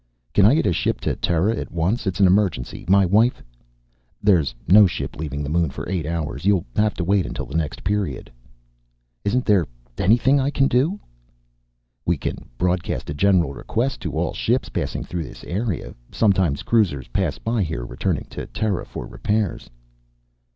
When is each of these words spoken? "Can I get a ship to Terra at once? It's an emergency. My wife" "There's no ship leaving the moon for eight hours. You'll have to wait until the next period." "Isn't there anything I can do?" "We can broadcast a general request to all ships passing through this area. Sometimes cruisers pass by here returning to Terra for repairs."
"Can 0.33 0.47
I 0.47 0.55
get 0.55 0.65
a 0.65 0.73
ship 0.73 0.99
to 1.01 1.15
Terra 1.15 1.55
at 1.55 1.69
once? 1.71 2.07
It's 2.07 2.19
an 2.19 2.25
emergency. 2.25 2.85
My 2.87 3.05
wife" 3.05 3.43
"There's 4.23 4.55
no 4.67 4.87
ship 4.87 5.15
leaving 5.15 5.43
the 5.43 5.47
moon 5.49 5.69
for 5.69 5.87
eight 5.87 6.07
hours. 6.07 6.43
You'll 6.43 6.65
have 6.75 6.95
to 6.95 7.03
wait 7.03 7.27
until 7.27 7.45
the 7.45 7.55
next 7.55 7.83
period." 7.83 8.31
"Isn't 9.23 9.45
there 9.45 9.67
anything 9.99 10.39
I 10.39 10.49
can 10.49 10.67
do?" 10.67 10.99
"We 12.03 12.17
can 12.17 12.49
broadcast 12.57 13.11
a 13.11 13.13
general 13.13 13.53
request 13.53 14.01
to 14.01 14.13
all 14.17 14.33
ships 14.33 14.69
passing 14.69 15.03
through 15.03 15.25
this 15.25 15.43
area. 15.43 15.93
Sometimes 16.11 16.63
cruisers 16.63 17.07
pass 17.09 17.37
by 17.37 17.61
here 17.61 17.85
returning 17.85 18.25
to 18.31 18.47
Terra 18.47 18.87
for 18.87 19.05
repairs." 19.05 19.69